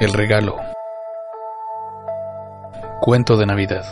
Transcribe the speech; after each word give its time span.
El 0.00 0.14
regalo. 0.14 0.56
Cuento 3.02 3.36
de 3.36 3.44
Navidad. 3.44 3.84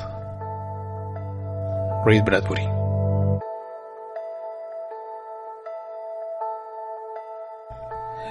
Ray 2.06 2.22
Bradbury. 2.22 2.66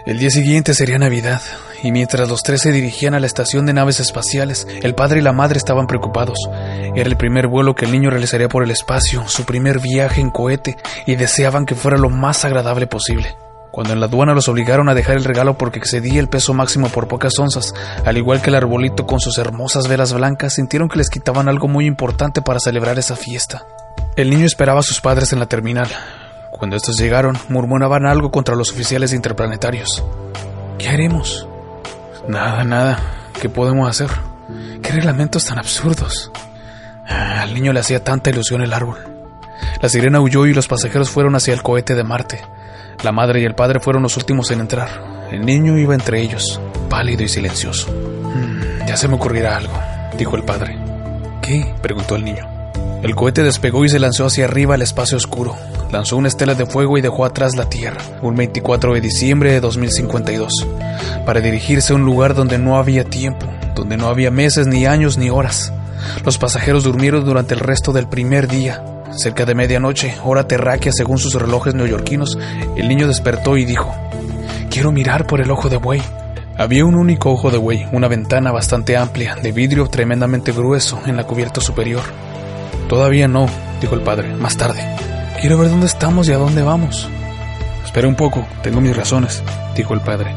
El 0.08 0.18
día 0.18 0.32
siguiente 0.32 0.73
sería 0.73 0.98
Navidad, 0.98 1.40
y 1.84 1.91
mientras 1.91 2.27
los 2.27 2.41
tres 2.41 2.62
se 2.62 2.71
dirigían 2.71 3.13
a 3.13 3.20
la 3.20 3.27
estación 3.27 3.68
de 3.68 3.73
naves 3.73 3.99
espaciales, 3.99 4.68
el 4.82 4.96
padre 4.96 5.20
y 5.20 5.21
la 5.21 5.34
madre 5.34 5.59
estaban 5.59 5.85
preocupados. 5.85 6.40
Era 6.96 7.07
el 7.07 7.16
primer 7.16 7.46
vuelo 7.46 7.76
que 7.76 7.85
el 7.85 7.91
niño 7.91 8.09
realizaría 8.09 8.49
por 8.49 8.63
el 8.63 8.71
espacio, 8.71 9.27
su 9.27 9.46
primer 9.46 9.77
viaje 9.80 10.20
en 10.20 10.32
cohete, 10.32 10.77
y 11.05 11.16
deseaban 11.16 11.68
que 11.68 11.76
fuera 11.76 11.99
lo 11.99 12.09
más 12.09 12.44
agradable 12.44 12.88
posible. 12.88 13.38
Cuando 13.77 13.94
en 13.94 13.99
la 13.99 14.08
aduana 14.08 14.34
los 14.34 14.48
obligaron 14.48 14.90
a 14.90 14.95
dejar 14.95 15.17
el 15.17 15.23
regalo 15.23 15.55
porque 15.55 15.77
excedía 15.77 16.20
el 16.20 16.30
peso 16.30 16.52
máximo 16.52 16.90
por 16.90 17.07
pocas 17.07 17.38
onzas, 17.38 17.76
al 18.05 18.18
igual 18.18 18.41
que 18.41 18.49
el 18.49 18.55
arbolito 18.55 19.05
con 19.05 19.20
sus 19.20 19.38
hermosas 19.38 19.88
velas 19.88 20.13
blancas, 20.13 20.55
sintieron 20.55 20.90
que 20.90 20.98
les 20.98 21.12
quitaban 21.12 21.48
algo 21.48 21.68
muy 21.68 21.85
importante 21.85 22.41
para 22.41 22.60
celebrar 22.60 22.98
esa 22.98 23.15
fiesta. 23.15 23.68
El 24.15 24.32
niño 24.32 24.48
esperaba 24.48 24.79
a 24.79 24.82
sus 24.82 24.99
padres 24.99 25.32
en 25.32 25.37
la 25.37 25.46
terminal, 25.46 25.90
cuando 26.49 26.76
estos 26.76 26.98
llegaron, 26.98 27.37
murmuraban 27.49 28.07
algo 28.07 28.32
contra 28.32 28.55
los 28.55 28.71
oficiales 28.71 29.13
interplanetarios. 29.13 30.04
¿Qué 30.80 30.90
haremos? 30.90 31.48
Nada, 32.27 32.63
nada. 32.63 32.99
¿Qué 33.40 33.48
podemos 33.48 33.87
hacer? 33.87 34.09
¿Qué 34.82 34.91
reglamentos 34.91 35.46
tan 35.46 35.59
absurdos? 35.59 36.32
Ah, 37.07 37.41
al 37.43 37.54
niño 37.54 37.74
le 37.74 37.82
hacía 37.82 38.04
tanta 38.04 38.32
ilusión 38.32 38.63
el 38.63 38.74
árbol. 38.74 39.16
La 39.82 39.90
sirena 39.90 40.20
huyó 40.20 40.46
y 40.46 40.54
los 40.54 40.68
pasajeros 40.68 41.10
fueron 41.10 41.36
hacia 41.36 41.54
el 41.54 41.63
cohete 41.63 41.96
de 41.96 42.04
Marte. 42.04 42.41
La 43.04 43.12
madre 43.12 43.41
y 43.41 43.46
el 43.46 43.55
padre 43.55 43.80
fueron 43.80 44.04
los 44.04 44.18
últimos 44.18 44.49
en 44.52 44.62
entrar. 44.62 44.90
El 45.32 45.46
niño 45.46 45.77
iba 45.77 45.94
entre 45.94 46.22
ellos, 46.22 46.60
pálido 46.90 47.24
y 47.24 47.27
silencioso. 47.27 47.91
Hmm, 47.91 48.88
ya 48.88 48.98
se 48.98 49.08
me 49.08 49.16
ocurrirá 49.16 49.58
algo, 49.58 49.74
dijo 50.18 50.36
el 50.36 50.44
padre. 50.44 50.77
¿Qué? 51.41 51.74
preguntó 51.82 52.16
el 52.16 52.26
niño. 52.26 52.58
El 53.04 53.16
cohete 53.16 53.44
despegó 53.44 53.86
y 53.86 53.90
se 53.90 53.99
lanzó 53.99 54.26
hacia 54.26 54.46
arriba 54.46 54.74
al 54.74 54.82
espacio 54.82 55.18
oscuro. 55.18 55.55
Lanzó 55.92 56.18
una 56.18 56.27
estela 56.27 56.55
de 56.55 56.66
fuego 56.66 56.98
y 56.98 57.02
dejó 57.02 57.26
atrás 57.26 57.55
la 57.55 57.70
Tierra, 57.70 58.02
un 58.21 58.36
24 58.36 58.94
de 58.94 59.02
diciembre 59.02 59.52
de 59.52 59.62
2052, 59.62 60.52
para 61.26 61.40
dirigirse 61.40 61.94
a 61.94 61.96
un 61.96 62.04
lugar 62.04 62.34
donde 62.34 62.58
no 62.58 62.77
había 62.77 63.04
tiempo, 63.04 63.48
donde 63.76 63.98
no 63.98 64.08
había 64.08 64.31
meses, 64.31 64.68
ni 64.68 64.86
años, 64.86 65.18
ni 65.18 65.30
horas. 65.30 65.72
Los 66.25 66.38
pasajeros 66.38 66.84
durmieron 66.84 67.24
durante 67.24 67.53
el 67.53 67.59
resto 67.59 67.94
del 67.94 68.08
primer 68.08 68.47
día. 68.47 68.84
Cerca 69.18 69.46
de 69.46 69.56
medianoche, 69.56 70.16
hora 70.23 70.47
terráquea 70.47 70.91
según 70.91 71.18
sus 71.18 71.34
relojes 71.34 71.73
neoyorquinos, 71.73 72.38
el 72.75 72.88
niño 72.88 73.07
despertó 73.07 73.57
y 73.57 73.66
dijo, 73.66 73.91
Quiero 74.69 74.91
mirar 74.91 75.25
por 75.25 75.41
el 75.41 75.50
ojo 75.50 75.69
de 75.69 75.78
buey. 75.78 76.03
Había 76.56 76.85
un 76.85 76.94
único 76.94 77.31
ojo 77.31 77.50
de 77.50 77.57
buey, 77.57 77.88
una 77.91 78.07
ventana 78.07 78.51
bastante 78.51 78.96
amplia, 78.96 79.35
de 79.35 79.51
vidrio 79.51 79.88
tremendamente 79.88 80.52
grueso 80.52 81.02
en 81.08 81.18
la 81.18 81.24
cubierta 81.25 81.62
superior. 81.62 82.03
Todavía 82.88 83.28
no, 83.28 83.47
dijo 83.81 83.96
el 83.96 84.02
padre, 84.02 84.36
más 84.36 84.56
tarde. 84.56 84.88
Quiero 85.42 85.58
ver 85.58 85.72
dónde 85.72 85.88
estamos 85.88 86.30
y 86.30 86.34
a 86.34 86.38
dónde 86.38 86.62
vamos. 86.62 87.09
Espera 87.84 88.08
un 88.08 88.16
poco, 88.16 88.46
tengo 88.62 88.81
mis 88.81 88.96
razones, 88.96 89.42
dijo 89.75 89.96
el 89.96 90.02
padre. 90.02 90.36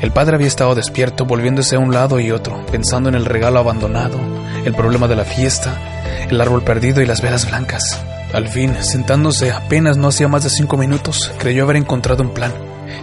El 0.00 0.12
padre 0.12 0.36
había 0.36 0.48
estado 0.48 0.74
despierto, 0.74 1.26
volviéndose 1.26 1.76
a 1.76 1.78
un 1.78 1.92
lado 1.92 2.18
y 2.18 2.30
otro, 2.30 2.64
pensando 2.72 3.10
en 3.10 3.16
el 3.16 3.26
regalo 3.26 3.58
abandonado, 3.58 4.18
el 4.64 4.72
problema 4.72 5.08
de 5.08 5.16
la 5.16 5.24
fiesta, 5.24 5.91
el 6.30 6.40
árbol 6.40 6.62
perdido 6.62 7.00
y 7.02 7.06
las 7.06 7.20
velas 7.20 7.48
blancas. 7.48 8.00
Al 8.32 8.48
fin, 8.48 8.74
sentándose 8.80 9.50
apenas 9.52 9.96
no 9.96 10.08
hacía 10.08 10.28
más 10.28 10.44
de 10.44 10.50
cinco 10.50 10.76
minutos, 10.76 11.32
creyó 11.38 11.64
haber 11.64 11.76
encontrado 11.76 12.22
un 12.22 12.32
plan. 12.32 12.52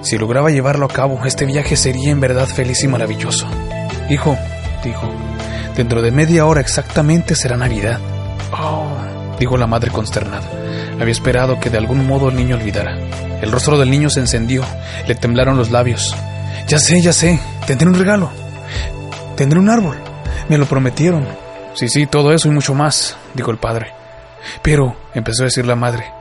Si 0.01 0.17
lograba 0.17 0.49
llevarlo 0.49 0.85
a 0.85 0.89
cabo, 0.89 1.19
este 1.25 1.45
viaje 1.45 1.75
sería 1.75 2.11
en 2.11 2.19
verdad 2.19 2.47
feliz 2.47 2.83
y 2.83 2.87
maravilloso. 2.87 3.47
Hijo, 4.09 4.37
dijo, 4.83 5.09
Dentro 5.75 6.01
de 6.01 6.11
media 6.11 6.45
hora 6.45 6.61
exactamente 6.61 7.35
será 7.35 7.55
Navidad. 7.55 7.99
Oh, 8.51 8.97
dijo 9.39 9.55
la 9.55 9.67
madre 9.67 9.91
consternada. 9.91 10.45
Había 10.99 11.11
esperado 11.11 11.59
que 11.59 11.69
de 11.69 11.77
algún 11.77 12.05
modo 12.05 12.27
el 12.29 12.35
niño 12.35 12.57
olvidara. 12.57 12.97
El 13.41 13.51
rostro 13.51 13.77
del 13.77 13.89
niño 13.89 14.09
se 14.09 14.19
encendió, 14.19 14.63
le 15.07 15.15
temblaron 15.15 15.57
los 15.57 15.71
labios. 15.71 16.13
Ya 16.67 16.79
sé, 16.79 17.01
ya 17.01 17.13
sé, 17.13 17.39
tendré 17.65 17.87
un 17.87 17.95
regalo. 17.95 18.29
Tendré 19.37 19.57
un 19.57 19.69
árbol. 19.69 19.97
Me 20.49 20.57
lo 20.57 20.65
prometieron. 20.65 21.25
Sí, 21.79 21.87
sí, 21.87 22.07
todo 22.07 22.33
eso 22.33 22.49
y 22.49 22.51
mucho 22.51 22.73
más, 22.73 23.15
dijo 23.33 23.51
el 23.51 23.57
padre. 23.57 23.93
Pero, 24.61 24.97
empezó 25.13 25.43
a 25.43 25.45
decir 25.45 25.65
la 25.65 25.77
madre. 25.77 26.11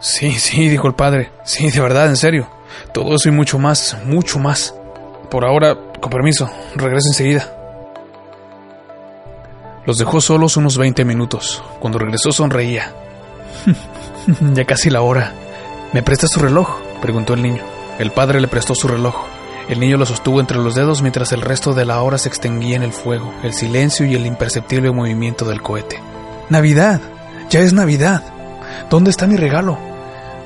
Sí, 0.00 0.32
sí, 0.32 0.68
dijo 0.68 0.88
el 0.88 0.94
padre. 0.94 1.30
Sí, 1.44 1.70
de 1.70 1.80
verdad, 1.80 2.08
en 2.08 2.16
serio. 2.16 2.48
Todo 2.92 3.14
eso 3.14 3.28
y 3.28 3.30
mucho 3.32 3.56
más, 3.60 3.96
mucho 4.04 4.40
más. 4.40 4.74
Por 5.30 5.44
ahora, 5.44 5.76
con 6.00 6.10
permiso, 6.10 6.50
regreso 6.74 7.06
enseguida. 7.10 7.52
Los 9.84 9.98
dejó 9.98 10.20
solos 10.20 10.56
unos 10.56 10.76
20 10.76 11.04
minutos. 11.04 11.62
Cuando 11.78 12.00
regresó 12.00 12.32
sonreía. 12.32 12.92
ya 14.54 14.64
casi 14.64 14.90
la 14.90 15.02
hora. 15.02 15.34
¿Me 15.92 16.02
presta 16.02 16.26
su 16.26 16.40
reloj? 16.40 16.80
preguntó 17.00 17.34
el 17.34 17.44
niño. 17.44 17.62
El 18.00 18.10
padre 18.10 18.40
le 18.40 18.48
prestó 18.48 18.74
su 18.74 18.88
reloj. 18.88 19.14
El 19.68 19.80
niño 19.80 19.96
lo 19.96 20.06
sostuvo 20.06 20.40
entre 20.40 20.58
los 20.58 20.76
dedos 20.76 21.02
mientras 21.02 21.32
el 21.32 21.40
resto 21.40 21.74
de 21.74 21.84
la 21.84 22.00
hora 22.00 22.18
se 22.18 22.28
extinguía 22.28 22.76
en 22.76 22.84
el 22.84 22.92
fuego, 22.92 23.34
el 23.42 23.52
silencio 23.52 24.06
y 24.06 24.14
el 24.14 24.26
imperceptible 24.26 24.92
movimiento 24.92 25.44
del 25.44 25.60
cohete. 25.60 26.00
Navidad. 26.48 27.00
Ya 27.50 27.60
es 27.60 27.72
Navidad. 27.72 28.22
¿Dónde 28.90 29.10
está 29.10 29.26
mi 29.26 29.36
regalo? 29.36 29.78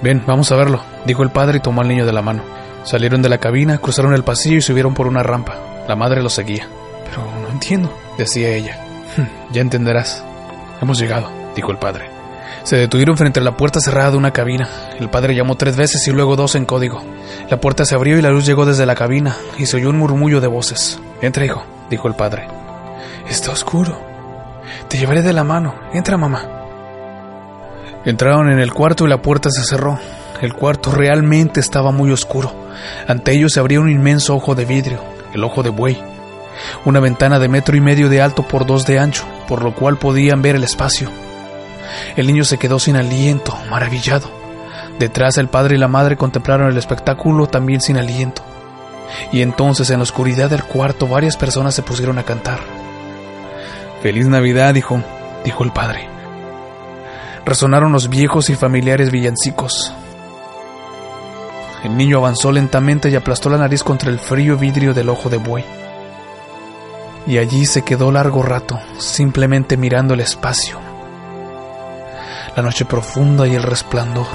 Ven, 0.03 0.23
vamos 0.27 0.51
a 0.51 0.57
verlo, 0.57 0.83
dijo 1.05 1.23
el 1.23 1.31
padre 1.31 1.59
y 1.59 1.61
tomó 1.61 1.83
al 1.83 1.89
niño 1.89 2.07
de 2.07 2.13
la 2.13 2.23
mano. 2.23 2.43
Salieron 2.85 3.21
de 3.21 3.29
la 3.29 3.39
cabina, 3.39 3.77
cruzaron 3.79 4.15
el 4.15 4.25
pasillo 4.25 4.57
y 4.57 4.63
subieron 4.63 4.95
por 4.95 5.07
una 5.07 5.23
rampa. 5.23 5.57
La 5.87 5.97
madre 5.97 6.23
los 6.23 6.33
seguía. 6.33 6.67
Pero 7.05 7.23
no 7.43 7.49
entiendo, 7.51 7.93
decía 8.17 8.49
ella. 8.49 8.79
Ya 9.53 9.61
entenderás. 9.61 10.25
Hemos 10.81 10.99
llegado, 10.99 11.31
dijo 11.55 11.71
el 11.73 11.79
padre. 11.79 12.20
Se 12.63 12.77
detuvieron 12.77 13.17
frente 13.17 13.41
a 13.41 13.43
la 13.43 13.57
puerta 13.57 13.81
cerrada 13.81 14.13
de 14.13 14.17
una 14.17 14.33
cabina. 14.33 14.69
El 14.99 15.09
padre 15.09 15.35
llamó 15.35 15.57
tres 15.57 15.77
veces 15.77 16.07
y 16.07 16.13
luego 16.13 16.37
dos 16.37 16.55
en 16.55 16.67
código. 16.67 17.03
La 17.49 17.61
puerta 17.61 17.85
se 17.85 17.95
abrió 17.95 18.19
y 18.19 18.23
la 18.23 18.31
luz 18.31 18.47
llegó 18.47 18.67
desde 18.67 18.87
la 18.87 18.95
cabina 18.95 19.37
y 19.59 19.67
se 19.67 19.77
oyó 19.77 19.91
un 19.91 19.99
murmullo 19.99 20.41
de 20.41 20.47
voces. 20.47 21.01
Entra, 21.23 21.45
hijo, 21.45 21.65
dijo 21.89 22.07
el 22.07 22.15
padre. 22.15 22.47
Está 23.29 23.51
oscuro. 23.51 23.99
Te 24.89 24.99
llevaré 24.99 25.23
de 25.23 25.33
la 25.33 25.45
mano. 25.45 25.75
Entra, 25.93 26.17
mamá. 26.17 26.43
Entraron 28.05 28.51
en 28.51 28.59
el 28.59 28.73
cuarto 28.73 29.07
y 29.07 29.09
la 29.09 29.23
puerta 29.23 29.51
se 29.51 29.65
cerró. 29.65 29.99
El 30.41 30.55
cuarto 30.55 30.91
realmente 30.93 31.61
estaba 31.61 31.91
muy 31.93 32.11
oscuro. 32.13 32.53
Ante 33.07 33.33
ellos 33.33 33.53
se 33.53 33.61
abría 33.61 33.81
un 33.81 33.91
inmenso 33.91 34.35
ojo 34.35 34.55
de 34.55 34.65
vidrio, 34.65 35.01
el 35.35 35.45
ojo 35.45 35.63
de 35.63 35.69
buey, 35.69 36.03
una 36.87 36.99
ventana 36.99 37.39
de 37.39 37.49
metro 37.49 37.77
y 37.77 37.81
medio 37.81 38.09
de 38.09 38.23
alto 38.23 38.43
por 38.43 38.65
dos 38.65 38.87
de 38.87 38.99
ancho, 38.99 39.27
por 39.49 39.63
lo 39.63 39.75
cual 39.75 39.99
podían 39.99 40.41
ver 40.41 40.57
el 40.57 40.65
espacio. 40.65 41.11
El 42.17 42.27
niño 42.27 42.45
se 42.45 42.59
quedó 42.59 42.79
sin 42.79 42.97
aliento, 42.97 43.57
maravillado. 43.71 44.31
Detrás 44.99 45.39
el 45.39 45.49
padre 45.49 45.77
y 45.77 45.79
la 45.79 45.89
madre 45.89 46.17
contemplaron 46.17 46.69
el 46.69 46.77
espectáculo 46.77 47.47
también 47.47 47.81
sin 47.81 47.97
aliento. 47.97 48.43
Y 49.33 49.43
entonces 49.43 49.91
en 49.91 49.99
la 49.99 50.05
oscuridad 50.05 50.51
del 50.51 50.65
cuarto 50.65 51.07
varias 51.07 51.37
personas 51.37 51.75
se 51.75 51.83
pusieron 51.83 52.19
a 52.19 52.23
cantar. 52.23 52.61
Feliz 54.03 54.27
Navidad, 54.27 54.75
dijo, 54.75 55.03
dijo 55.45 55.65
el 55.65 55.73
padre. 55.73 56.09
Resonaron 57.45 57.93
los 57.93 58.09
viejos 58.09 58.51
y 58.51 58.55
familiares 58.55 59.11
villancicos. 59.11 59.93
El 61.83 61.97
niño 61.97 62.19
avanzó 62.19 62.53
lentamente 62.53 63.09
y 63.09 63.17
aplastó 63.17 63.49
la 63.49 63.57
nariz 63.57 63.83
contra 63.83 64.11
el 64.11 64.19
frío 64.19 64.57
vidrio 64.57 64.93
del 64.93 65.09
ojo 65.09 65.31
de 65.31 65.39
buey 65.39 65.65
y 67.27 67.39
allí 67.39 67.67
se 67.67 67.83
quedó 67.83 68.11
largo 68.11 68.43
rato, 68.43 68.79
simplemente 68.99 69.77
mirando 69.77 70.15
el 70.15 70.21
espacio, 70.21 70.79
la 72.57 72.63
noche 72.63 72.85
profunda 72.85 73.47
y 73.47 73.55
el 73.55 73.63
resplandor, 73.63 74.27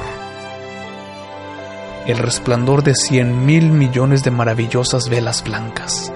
el 2.08 2.18
resplandor 2.18 2.84
de 2.84 2.96
cien 2.96 3.46
mil 3.46 3.72
millones 3.72 4.24
de 4.24 4.32
maravillosas 4.32 5.10
velas 5.10 5.44
blancas. 5.44 6.12